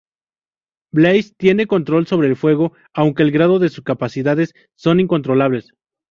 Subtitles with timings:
[0.91, 5.75] Blaze tiene control sobre el fuego, aunque el grado de sus capacidades son incontrolables.